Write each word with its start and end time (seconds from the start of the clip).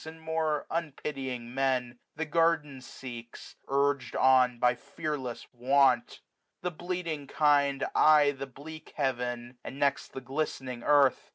And 0.03 0.19
more 0.19 0.65
unpitying 0.71 1.53
Men, 1.53 1.99
the 2.15 2.25
garden 2.25 2.81
seeks, 2.81 3.55
26a 3.67 3.67
Urg'd 3.71 4.15
on 4.15 4.57
by 4.57 4.73
fearless 4.73 5.45
want. 5.53 6.21
The 6.63 6.71
bleating 6.71 7.27
kind 7.27 7.85
Eye 7.93 8.31
the 8.31 8.47
bleak 8.47 8.93
heaven, 8.97 9.59
and 9.63 9.77
next 9.77 10.13
the 10.13 10.19
glistening 10.21 10.81
earth. 10.81 11.29